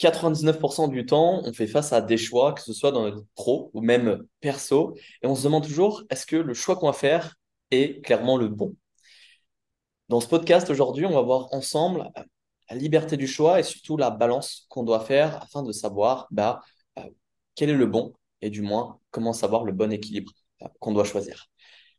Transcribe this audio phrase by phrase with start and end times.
[0.00, 3.70] 99% du temps, on fait face à des choix, que ce soit dans notre pro
[3.74, 7.36] ou même perso, et on se demande toujours, est-ce que le choix qu'on va faire
[7.70, 8.74] est clairement le bon?
[10.08, 12.22] Dans ce podcast aujourd'hui, on va voir ensemble euh,
[12.70, 16.62] la liberté du choix et surtout la balance qu'on doit faire afin de savoir bah,
[16.98, 17.02] euh,
[17.54, 20.32] quel est le bon et du moins comment savoir le bon équilibre
[20.62, 21.46] euh, qu'on doit choisir.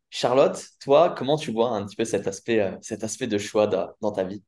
[0.10, 3.68] Charlotte, toi, comment tu vois un petit peu aspect, cet aspect de choix
[4.02, 4.44] dans ta vie?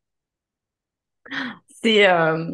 [1.84, 2.46] C'est euh,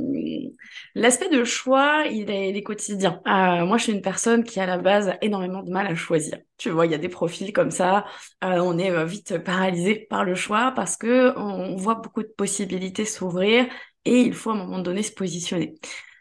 [0.95, 3.22] l'aspect de choix, il est, quotidien.
[3.27, 5.95] Euh, moi, je suis une personne qui, à la base, a énormément de mal à
[5.95, 6.40] choisir.
[6.58, 8.05] Tu vois, il y a des profils comme ça.
[8.44, 13.05] Euh, on est vite paralysé par le choix parce que on voit beaucoup de possibilités
[13.05, 13.67] s'ouvrir
[14.05, 15.75] et il faut à un moment donné se positionner.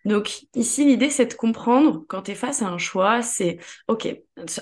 [0.05, 4.09] Donc ici, l'idée, c'est de comprendre quand tu es face à un choix, c'est OK,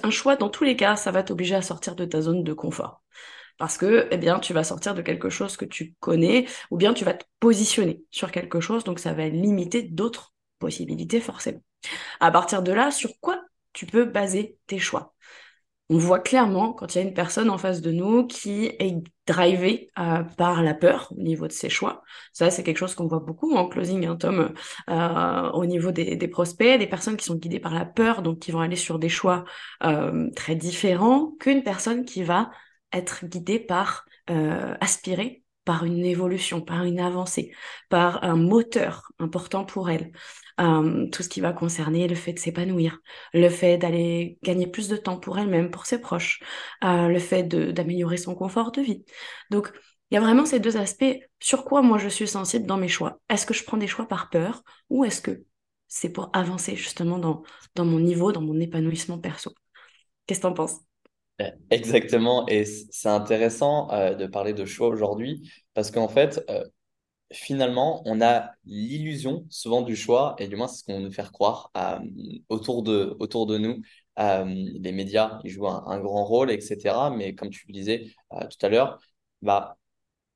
[0.03, 2.53] un choix, dans tous les cas, ça va t'obliger à sortir de ta zone de
[2.53, 3.03] confort
[3.59, 6.95] parce que eh bien tu vas sortir de quelque chose que tu connais ou bien
[6.95, 11.63] tu vas te positionner sur quelque chose donc ça va limiter d'autres possibilités forcément.
[12.21, 15.15] À partir de là, sur quoi tu peux baser tes choix?
[15.89, 18.97] On voit clairement quand il y a une personne en face de nous qui est
[19.25, 22.03] drivée euh, par la peur au niveau de ses choix.
[22.33, 24.53] Ça, c'est quelque chose qu'on voit beaucoup en closing, hein, Tom,
[24.91, 28.51] euh, au niveau des, prospects, des personnes qui sont guidées par la peur, donc qui
[28.51, 29.45] vont aller sur des choix
[29.85, 32.51] euh, très différents qu'une personne qui va
[32.93, 34.75] être guidée par, euh,
[35.65, 37.53] par une évolution, par une avancée,
[37.89, 40.13] par un moteur important pour elle.
[40.61, 42.99] Euh, tout ce qui va concerner le fait de s'épanouir,
[43.35, 46.41] le fait d'aller gagner plus de temps pour elle-même, pour ses proches,
[46.85, 49.05] euh, le fait d'améliorer son confort de vie.
[49.51, 49.71] Donc,
[50.11, 51.05] il y a vraiment ces deux aspects.
[51.41, 54.07] Sur quoi moi je suis sensible dans mes choix Est-ce que je prends des choix
[54.07, 55.45] par peur ou est-ce que
[55.89, 57.43] c'est pour avancer justement dans,
[57.75, 59.53] dans mon niveau, dans mon épanouissement perso?
[60.27, 60.77] Qu'est-ce que t'en penses?
[61.71, 66.65] Exactement, et c'est intéressant euh, de parler de choix aujourd'hui parce qu'en fait, euh,
[67.33, 71.33] finalement, on a l'illusion souvent du choix, et du moins c'est ce qu'on nous faire
[71.33, 71.99] croire euh,
[72.49, 73.83] autour de, autour de nous.
[74.19, 77.11] les médias, jouent un, grand rôle, etc.
[77.11, 79.01] Mais comme tu le disais tout à l'heure,
[79.43, 79.77] bah,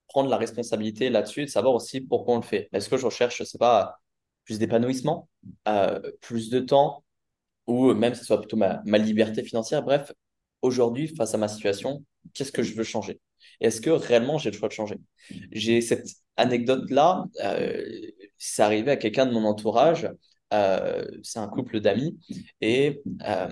[0.09, 2.69] prendre la responsabilité là-dessus, de savoir aussi pourquoi on le fait.
[2.73, 4.01] Est-ce que je recherche, je sais pas,
[4.45, 5.29] plus d'épanouissement,
[6.21, 7.05] plus de temps,
[7.67, 10.13] ou même ce soit plutôt ma, ma liberté financière, bref,
[10.63, 12.05] aujourd'hui, face à ma situation,
[12.35, 13.21] qu'est-ce que je veux changer?
[13.61, 14.97] Est-ce que réellement j'ai le choix de changer?
[15.53, 17.87] J'ai cette anecdote-là, euh,
[18.39, 20.09] c'est arrivé à quelqu'un de mon entourage,
[20.53, 22.19] euh, c'est un couple d'amis,
[22.61, 23.49] et euh,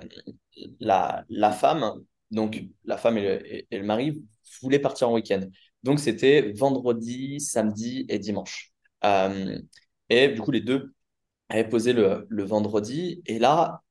[0.79, 1.93] la, la femme,
[2.31, 4.21] donc la femme et le, mari
[4.61, 5.41] voulaient partir en week-end.
[5.83, 8.73] Donc c'était vendredi, samedi et dimanche.
[10.09, 10.93] Et du coup, les deux
[11.49, 13.81] avaient posé le, le vendredi, et là,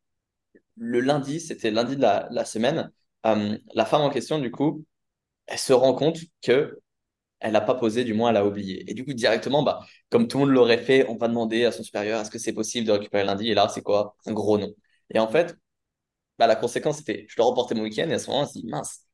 [0.77, 2.91] le lundi, c'était lundi de la semaine,
[3.27, 4.85] euh, la femme en question, du coup,
[5.47, 6.81] elle se rend compte que
[7.41, 8.91] elle n'a pas posé, du moins elle a oublié.
[8.91, 9.81] Et du coup, directement, bah,
[10.11, 12.53] comme tout le monde l'aurait fait, on va demander à son supérieur est-ce que c'est
[12.55, 13.51] possible de récupérer lundi?
[13.51, 14.17] Et là, c'est quoi?
[14.27, 14.73] Un gros non.
[15.11, 15.57] Et en fait,
[16.39, 18.09] bah, la conséquence, c'était je dois reporter mon week-end.
[18.11, 19.05] Et à ce moment, on se dit mince,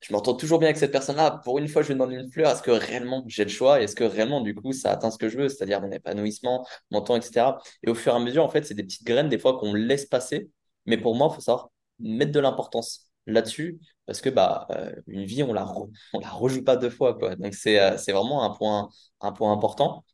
[0.00, 1.40] je m'entends toujours bien avec cette personne-là.
[1.44, 2.50] Pour une fois, je lui demande une fleur.
[2.50, 3.80] Est-ce que réellement j'ai le choix?
[3.82, 7.02] Est-ce que réellement, du coup, ça atteint ce que je veux, c'est-à-dire mon épanouissement, mon
[7.02, 7.60] temps, etc.
[7.82, 9.74] Et au fur et à mesure, en fait, c'est des petites graines, des fois, qu'on
[9.74, 10.50] laisse passer.
[10.86, 15.24] Mais pour moi, il faut savoir mettre de l'importance là-dessus parce que bah euh, une
[15.24, 15.64] vie on la
[16.14, 17.36] on la rejoue pas deux fois quoi.
[17.36, 18.88] Donc c'est euh, c'est vraiment un point
[19.20, 20.04] un point important.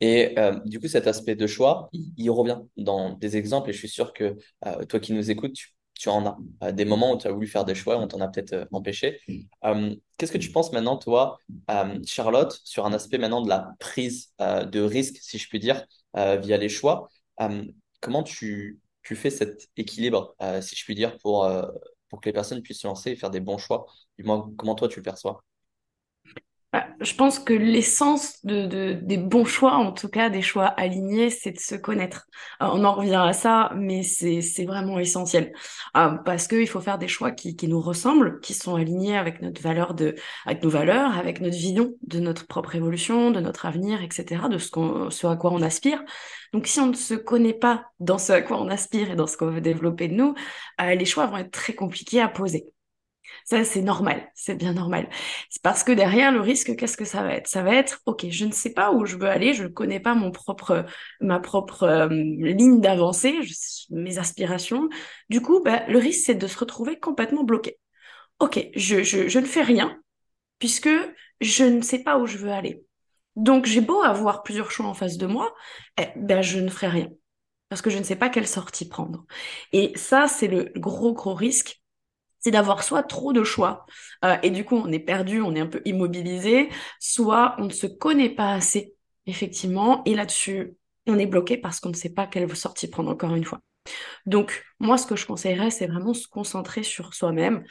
[0.00, 3.78] Et euh, du coup cet aspect de choix il, revient dans des exemples et je
[3.78, 4.36] suis sûr que
[4.88, 7.64] toi qui nous écoutes tu, tu en as des moments où tu as voulu faire
[7.64, 9.20] des choix on t'en a peut-être empêché.
[10.18, 11.38] Qu'est-ce que tu penses maintenant toi
[12.06, 16.58] Charlotte sur un aspect maintenant de la prise de risque si je puis dire via
[16.58, 17.08] les choix
[18.00, 21.62] comment tu tu fais cet équilibre, euh, si je puis dire, pour, euh,
[22.08, 23.86] pour que les personnes puissent se lancer et faire des bons choix.
[24.18, 25.44] Dis-moi comment toi tu le perçois?
[26.76, 31.30] Bah, je pense que l'essence de, des bons choix, en tout cas des choix alignés,
[31.30, 32.26] c'est de se connaître.
[32.60, 35.54] Euh, on en revient à ça, mais c'est vraiment essentiel.
[35.94, 39.62] parce qu'il faut faire des choix qui, qui nous ressemblent, qui sont alignés avec notre
[39.62, 44.02] valeur de, avec nos valeurs, avec notre vision de notre propre évolution, de notre avenir,
[44.02, 44.68] etc., de ce,
[45.08, 46.04] ce à quoi on aspire.
[46.52, 49.26] Donc si on ne se connaît pas dans ce à quoi on aspire et dans
[49.26, 50.34] ce qu'on veut développer de nous,
[50.82, 52.66] euh, les choix vont être très compliqués à poser.
[53.48, 55.08] Ça, c'est normal, c'est bien normal.
[55.50, 57.46] C'est parce que derrière le risque, qu'est-ce que ça va être?
[57.46, 60.00] Ça va être, ok, je ne sais pas où je veux aller, je ne connais
[60.00, 60.84] pas mon propre,
[61.20, 63.38] ma propre euh, ligne d'avancée,
[63.90, 64.88] mes aspirations.
[65.30, 67.78] Du coup, bah, le risque, c'est de se retrouver complètement bloqué.
[68.40, 69.98] Ok, je, je, je ne fais rien
[70.58, 70.88] puisque
[71.40, 72.84] je ne sais pas où je veux aller.
[73.36, 75.54] Donc j'ai beau avoir plusieurs choix en face de moi,
[75.98, 77.08] eh, ben je ne ferai rien
[77.68, 79.26] parce que je ne sais pas quelle sortie prendre.
[79.72, 81.82] Et ça, c'est le gros gros risque,
[82.46, 83.86] c'est d'avoir soit trop de choix
[84.24, 86.68] euh, et du coup on est perdu, on est un peu immobilisé,
[87.00, 88.94] soit on ne se connaît pas assez
[89.26, 90.02] effectivement.
[90.04, 90.76] Et là-dessus,
[91.08, 93.60] on est bloqué parce qu'on ne sait pas quelle sortie prendre encore une fois.
[94.26, 97.64] Donc, moi, ce que je conseillerais, c'est vraiment se concentrer sur soi-même.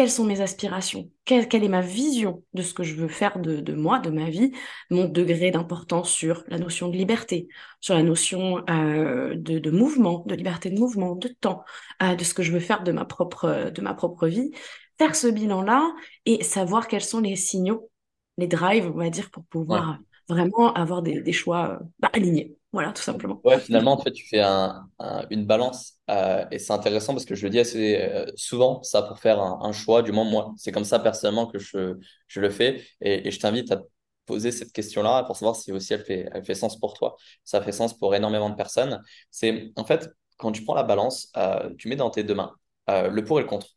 [0.00, 3.74] Quelles sont mes aspirations quelle, est ma vision de ce que je veux faire de,
[3.74, 4.50] moi, de ma vie
[4.88, 7.48] Mon degré d'importance sur la notion de liberté,
[7.82, 11.64] sur la notion euh, de, mouvement, de liberté de mouvement, de temps,
[12.02, 14.52] euh, de ce que je veux faire de ma propre, de ma propre vie.
[14.96, 15.92] Faire ce bilan-là
[16.24, 17.90] et savoir quels sont les signaux,
[18.38, 19.98] les drives, on va dire, pour pouvoir
[20.30, 22.56] vraiment avoir des, choix bah, alignés.
[22.72, 23.40] Voilà, tout simplement.
[23.42, 24.88] Ouais, finalement, en fait, tu fais un,
[25.30, 29.02] une balance euh, et c'est intéressant parce que je le dis assez euh, souvent, ça
[29.02, 30.54] pour faire un, choix, du moins moi.
[30.56, 31.96] C'est comme ça personnellement que je,
[32.28, 33.82] je le fais et, je t'invite à
[34.24, 37.16] poser cette question-là pour savoir si aussi elle fait, elle fait sens pour toi.
[37.44, 39.02] Ça fait sens pour énormément de personnes.
[39.32, 40.08] C'est en fait,
[40.38, 42.54] quand tu prends la balance, euh, tu mets dans tes deux mains
[42.88, 43.68] le pour et le contre.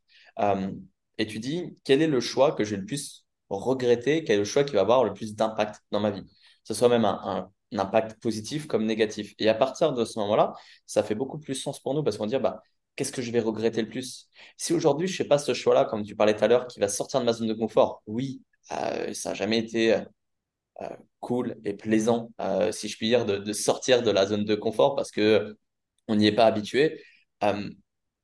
[1.18, 4.46] et tu dis, quel est le choix que j'ai le plus regretté, quel est le
[4.46, 6.24] choix qui va avoir le plus d'impact dans ma vie?
[6.24, 6.30] Que
[6.64, 9.34] ce soit même un impact positif comme négatif.
[9.40, 10.54] Et à partir de ce moment-là,
[10.86, 12.62] ça fait beaucoup plus sens pour nous parce qu'on dit, bah,
[12.96, 14.30] qu'est-ce que je vais regretter le plus?
[14.58, 16.80] Si aujourd'hui, je ne fais pas ce choix-là, comme tu parlais tout à l'heure, qui
[16.80, 18.42] va sortir de ma zone de confort, oui,
[18.72, 19.94] euh, ça n'a jamais été
[20.82, 20.90] euh,
[21.20, 24.56] cool et plaisant, euh, si je puis dire, de, de, sortir de la zone de
[24.56, 25.56] confort parce que
[26.08, 27.02] on n'y est pas habitué.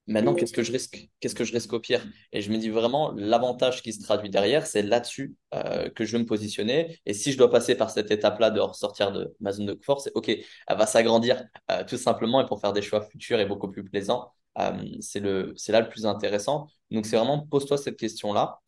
[0.09, 1.07] Maintenant, qu'est-ce que je risque?
[1.19, 2.03] Qu'est-ce que je risque au pire?
[2.31, 6.13] Et je me dis vraiment, l'avantage qui se traduit derrière, c'est là-dessus euh, que je
[6.17, 6.99] veux me positionner.
[7.05, 10.01] Et si je dois passer par cette étape-là de ressortir de ma zone de confort,
[10.01, 13.45] c'est OK, elle va s'agrandir euh, tout simplement et pour faire des choix futurs et
[13.45, 14.33] beaucoup plus plaisants.
[14.57, 16.67] Euh, c'est là le plus intéressant.
[16.89, 18.59] Donc, c'est vraiment, pose-toi cette question-là.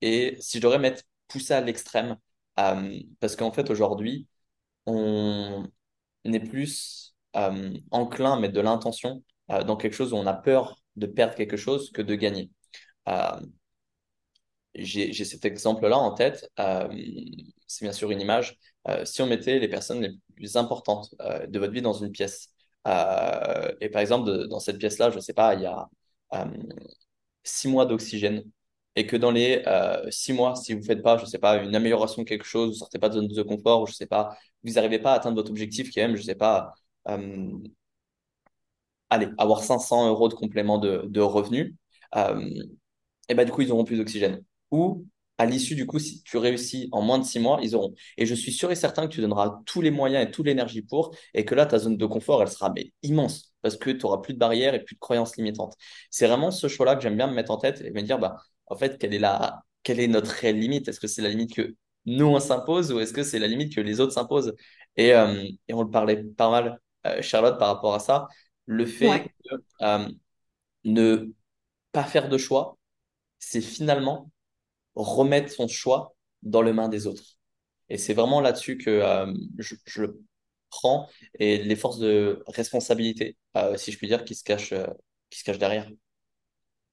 [0.00, 2.16] et si je devrais mettre poussé à l'extrême,
[2.56, 4.26] parce qu'en fait, aujourd'hui,
[4.86, 5.64] on
[6.24, 7.14] est plus
[7.92, 11.34] enclin à mettre de l'intention euh, dans quelque chose où on a peur de perdre
[11.34, 12.50] quelque chose que de gagner.
[13.08, 13.40] Euh,
[14.74, 16.50] j'ai cet exemple-là en tête.
[16.60, 16.88] Euh,
[17.66, 18.58] c'est bien sûr une image.
[19.04, 21.14] si on mettait les personnes les plus importantes
[21.48, 22.50] de votre vie dans une pièce,
[22.86, 25.88] et par exemple, dans cette pièce-là, je ne sais pas, il y a
[27.42, 28.44] six mois d'oxygène,
[28.96, 29.64] et que dans les
[30.10, 32.44] six mois, si vous ne faites pas, je ne sais pas, une amélioration de quelque
[32.44, 34.98] chose, vous ne sortez pas de zone de confort, ou je sais pas, vous n'arrivez
[35.00, 36.72] pas à atteindre votre objectif qui est même, je ne sais pas,
[39.10, 41.74] allez, avoir 500 euros de complément de, de revenus,
[42.16, 42.40] euh,
[43.28, 44.42] et bah, du coup, ils auront plus d'oxygène.
[44.70, 45.06] Ou
[45.38, 47.94] à l'issue, du coup, si tu réussis en moins de six mois, ils auront.
[48.16, 50.82] Et je suis sûr et certain que tu donneras tous les moyens et toute l'énergie
[50.82, 54.04] pour, et que là, ta zone de confort, elle sera mais, immense, parce que tu
[54.06, 55.74] auras plus de barrières et plus de croyances limitantes.
[56.10, 58.36] C'est vraiment ce choix-là que j'aime bien me mettre en tête et me dire, bah,
[58.66, 60.88] en fait, quelle est, la, quelle est notre réelle limite?
[60.88, 61.74] Est-ce que c'est la limite que
[62.06, 64.54] nous, on s'impose, ou est-ce que c'est la limite que les autres s'imposent?
[64.96, 68.26] Et, euh, et on le parlait pas mal, euh, Charlotte, par rapport à ça
[68.68, 70.08] le fait de euh,
[70.84, 71.32] ne
[71.90, 72.76] pas faire de choix,
[73.38, 74.30] c'est finalement
[74.94, 77.38] remettre son choix dans les mains des autres.
[77.88, 80.20] Et c'est vraiment là-dessus que euh, je, le
[80.68, 84.74] prends et les forces de responsabilité, euh, si je puis dire, qui se cachent,
[85.30, 85.88] qui se cachent derrière.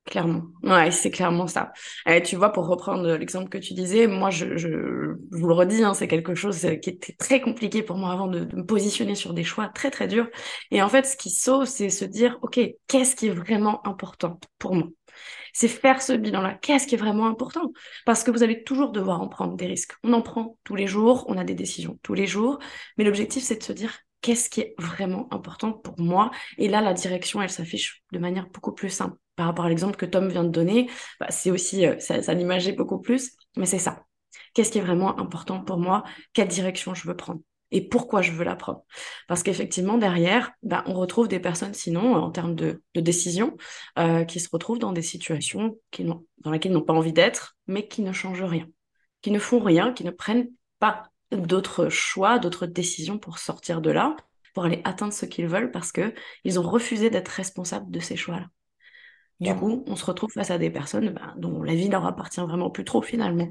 [0.05, 1.73] Clairement, ouais, c'est clairement ça.
[2.05, 4.67] Et tu vois, pour reprendre l'exemple que tu disais, moi, je, je,
[5.31, 8.43] vous le redis, hein, c'est quelque chose qui était très compliqué pour moi avant de,
[8.43, 10.29] de, me positionner sur des choix très très durs.
[10.69, 14.39] Et en fait, ce qui sauve, c'est se dire, ok, qu'est-ce qui est vraiment important
[14.59, 14.87] pour moi?
[15.53, 16.59] C'est faire ce bilan-là.
[16.61, 17.71] Qu'est-ce qui est vraiment important?
[18.05, 19.93] Parce que vous allez toujours devoir en prendre des risques.
[20.03, 22.59] On en prend tous les jours, on a des décisions tous les jours,
[22.97, 26.29] mais l'objectif, c'est de se dire, qu'est-ce qui est vraiment important pour moi?
[26.59, 29.95] Et là, la direction, elle s'affiche de manière beaucoup plus simple par rapport à l'exemple
[29.95, 30.89] que Tom vient de donner,
[31.19, 32.35] bah, c'est aussi, euh, ça, ça
[32.73, 34.03] beaucoup plus, mais c'est ça.
[34.53, 36.03] Qu'est-ce qui est vraiment important pour moi?
[36.33, 37.41] Quelle direction je veux prendre?
[37.71, 38.83] Et pourquoi je veux la prendre?
[39.27, 43.57] Parce qu'effectivement, derrière, bah, on retrouve des personnes, sinon, en termes de, décision,
[43.99, 47.87] euh, qui se retrouvent dans des situations dans lesquelles ils n'ont pas envie d'être, mais
[47.87, 48.67] qui ne changent rien,
[49.21, 50.49] qui ne font rien, qui ne prennent
[50.79, 54.15] pas d'autres choix, d'autres décisions pour sortir de là,
[54.53, 58.47] pour aller atteindre ce qu'ils veulent, parce qu'ils ont refusé d'être responsables de ces choix-là.
[59.39, 62.39] Du coup, on se retrouve face à des personnes bah, dont la vie leur appartient
[62.39, 63.49] vraiment plus trop finalement.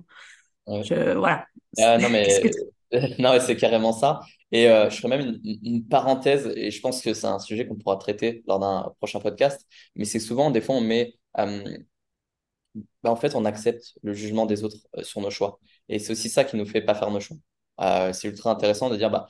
[0.66, 1.46] voilà.
[1.78, 1.98] Ah,
[3.18, 4.20] non, mais c'est carrément ça.
[4.52, 7.74] Et euh, je ferai même une, parenthèse, et je pense que c'est un sujet qu'on
[7.74, 11.76] pourra traiter lors d'un prochain podcast, mais c'est souvent, des fois, on met, euh,
[13.02, 15.58] bah, en fait, on accepte le jugement des autres euh, sur nos choix.
[15.88, 17.36] Et c'est aussi ça qui nous fait pas faire nos choix.
[18.12, 19.26] c'est ultra intéressant de dire, bah,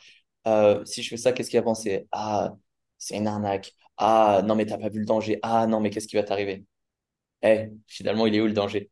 [0.84, 2.54] si je fais ça, qu'est-ce qui a pensé Ah,
[2.98, 3.72] c'est une arnaque.
[3.96, 5.38] Ah non, mais t'as pas vu le danger.
[5.42, 6.64] Ah non, mais qu'est-ce qui va t'arriver?
[7.42, 8.90] Eh, finalement, il est où le danger?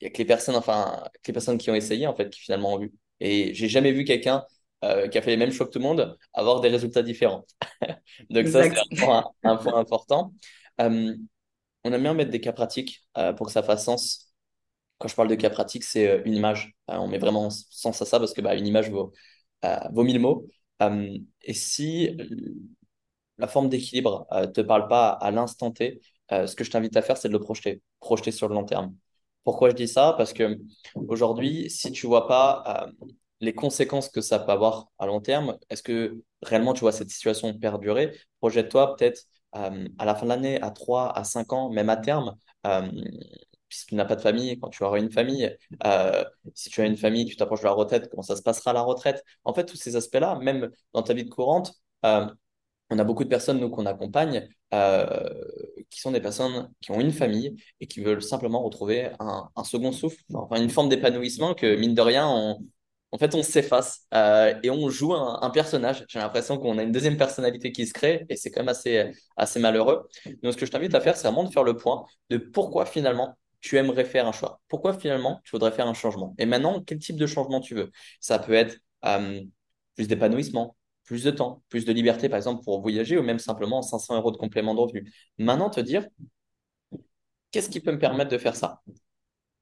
[0.00, 2.30] Il y a que les personnes, enfin, que les personnes qui ont essayé, en fait,
[2.30, 2.92] qui finalement ont vu.
[3.20, 4.44] Et j'ai jamais vu quelqu'un
[4.84, 7.46] euh, qui a fait les mêmes choix que tout le monde avoir des résultats différents.
[8.30, 10.32] Donc ça, c'est un, un, point important.
[10.80, 11.16] Euh,
[11.84, 14.32] on aime bien mettre des cas pratiques euh, pour que ça fasse sens.
[14.98, 16.74] Quand je parle de cas pratiques, c'est une image.
[16.88, 19.12] on met vraiment sens à ça parce que bah, une image vaut
[19.92, 20.48] vaut mille mots.
[21.42, 22.16] et si
[23.38, 27.02] la forme d'équilibre ne te parle pas à l'instant T, ce que je t'invite à
[27.02, 28.94] faire, c'est de le projeter, projeter sur le long terme.
[29.44, 30.14] Pourquoi je dis ça?
[30.18, 30.58] Parce que
[30.94, 32.88] aujourd'hui, si tu vois pas
[33.40, 37.10] les conséquences que ça peut avoir à long terme, est-ce que réellement tu vois cette
[37.10, 38.16] situation perdurer?
[38.40, 39.70] Projette-toi peut-être à
[40.04, 42.36] la fin de l'année, à 3, à 5 ans, même à terme,
[43.68, 45.54] puisque tu n'as pas de famille, quand tu auras une famille,
[45.84, 48.70] euh, si tu as une famille, tu t'approches de la retraite, comment ça se passera
[48.70, 49.22] à la retraite?
[49.44, 52.26] En fait, tous ces aspects-là, même dans ta vie courante, euh,
[52.90, 55.28] on a beaucoup de personnes, nous, qu'on accompagne, euh,
[55.90, 59.92] qui sont des personnes qui ont une famille et qui veulent simplement retrouver un, second
[59.92, 62.58] souffle, enfin, une forme d'épanouissement que, mine de rien, on,
[63.10, 64.06] en fait, on s'efface
[64.62, 66.04] et on joue un, personnage.
[66.08, 69.10] J'ai l'impression qu'on a une deuxième personnalité qui se crée et c'est quand même assez,
[69.36, 70.08] assez malheureux.
[70.42, 72.86] Donc, ce que je t'invite à faire, c'est vraiment de faire le point de pourquoi
[72.86, 74.60] finalement tu aimerais faire un choix.
[74.68, 76.34] Pourquoi finalement tu voudrais faire un changement?
[76.38, 77.90] Et maintenant, quel type de changement tu veux?
[78.20, 79.40] Ça peut être euh,
[79.96, 80.76] plus d'épanouissement,
[81.08, 84.30] plus de temps, plus de liberté, par exemple, pour voyager ou même simplement 500 euros
[84.30, 85.10] de complément de revenu.
[85.38, 86.06] Maintenant, te dire,
[87.50, 88.82] qu'est-ce qui peut me permettre de faire ça?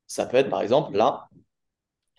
[0.08, 1.28] Ça peut être, par exemple, là,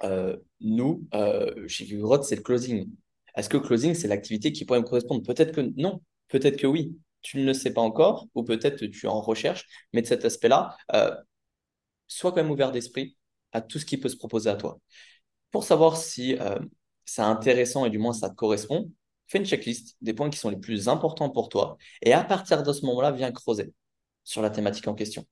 [0.06, 2.90] euh, nous, euh, chez Google, c'est le closing.
[3.36, 5.24] Est-ce que le closing, c'est l'activité qui pourrait me correspondre?
[5.24, 6.98] Peut-être que non, peut-être que oui.
[7.22, 10.24] Tu ne le sais pas encore, ou peut-être tu es en recherche, mais de cet
[10.24, 10.78] aspect-là,
[12.08, 13.18] sois quand même ouvert d'esprit
[13.52, 14.80] à tout ce qui peut se proposer à toi.
[15.52, 16.60] Pour savoir si euh,
[17.06, 18.92] c'est intéressant et du moins ça te correspond,
[19.28, 22.64] fais une checklist des points qui sont les plus importants pour toi et à partir
[22.64, 23.74] de ce moment-là, viens creuser
[24.24, 25.26] sur la thématique en question.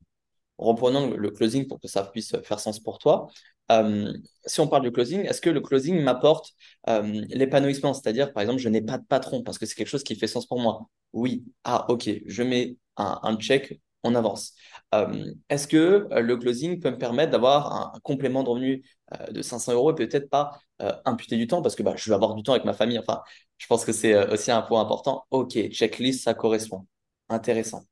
[0.58, 3.28] Reprenons le, closing pour que ça puisse faire sens pour toi.
[3.72, 4.14] Euh,
[4.46, 6.54] si on parle du closing, est-ce que le closing m'apporte
[6.88, 7.94] euh, l'épanouissement?
[7.94, 10.28] C'est-à-dire, par exemple, je n'ai pas de patron parce que c'est quelque chose qui fait
[10.28, 10.90] sens pour moi.
[11.14, 14.54] Oui, ah ok, je mets un, un check on avance.
[14.94, 18.84] Euh, est-ce que euh, le closing peut me permettre d'avoir un, complément de revenu
[19.20, 20.60] euh, de 500 euros et peut-être pas
[21.06, 21.62] imputer du temps?
[21.62, 23.00] Parce que bah, je vais avoir du temps avec ma famille.
[23.00, 23.22] Enfin,
[23.58, 25.26] je pense que c'est aussi un point important.
[25.32, 26.86] Ok, checklist, ça correspond.
[27.30, 27.86] Intéressant.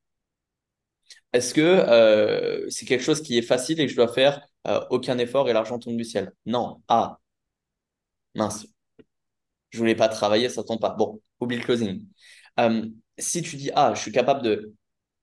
[1.34, 4.42] Est-ce que c'est quelque chose qui est facile et que je dois faire
[4.90, 6.32] aucun effort et l'argent tombe du ciel?
[6.46, 6.82] Non.
[6.88, 7.20] Ah,
[8.36, 8.68] mince.
[9.72, 10.92] Je voulais pas travailler, ça tombe pas.
[10.92, 12.06] Bon, oublie le closing.
[13.18, 14.74] si tu dis, ah, je suis capable de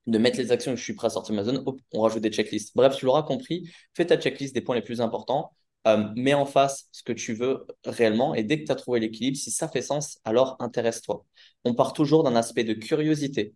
[0.07, 2.21] de mettre les actions que je suis prêt à sortir de ma zone, on rajoute
[2.21, 2.75] des checklists.
[2.75, 5.53] Bref, tu l'auras compris, fais ta checklist des points les plus importants,
[5.87, 8.99] euh, mets en face ce que tu veux réellement, et dès que tu as trouvé
[8.99, 11.25] l'équilibre, si ça fait sens, alors intéresse-toi.
[11.65, 13.53] On part toujours d'un aspect de curiosité.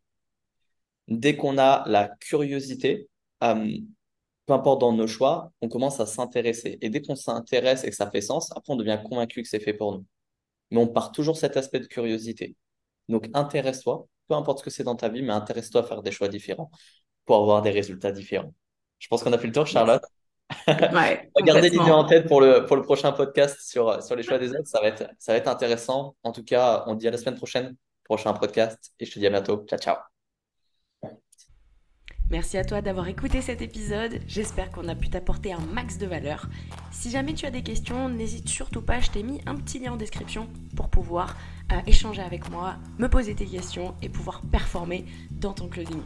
[1.07, 3.09] Dès qu'on a la curiosité,
[3.43, 3.77] euh,
[4.45, 6.77] peu importe dans nos choix, on commence à s'intéresser.
[6.81, 9.59] Et dès qu'on s'intéresse et que ça fait sens, après on devient convaincu que c'est
[9.59, 10.05] fait pour nous.
[10.71, 12.55] Mais on part toujours cet aspect de curiosité.
[13.09, 16.11] Donc intéresse-toi, peu importe ce que c'est dans ta vie, mais intéresse-toi à faire des
[16.11, 16.71] choix différents
[17.25, 18.53] pour avoir des résultats différents.
[18.99, 20.03] Je pense qu'on a fait le tour, Charlotte.
[20.67, 24.37] Ouais, Gardez l'idée en tête pour le, pour le prochain podcast sur, sur les choix
[24.37, 24.67] des autres.
[24.67, 26.15] Ça va, être, ça va être intéressant.
[26.23, 28.93] En tout cas, on dit à la semaine prochaine, prochain podcast.
[28.99, 29.65] Et je te dis à bientôt.
[29.67, 30.14] Ciao, ciao.
[32.31, 34.19] Merci à toi d'avoir écouté cet épisode.
[34.27, 36.49] J'espère qu'on a pu t'apporter un max de valeur.
[36.89, 38.99] Si jamais tu as des questions, n'hésite surtout pas.
[38.99, 41.37] Je t'ai mis un petit lien en description pour pouvoir
[41.71, 46.01] euh, échanger avec moi, me poser tes questions et pouvoir performer dans ton closing.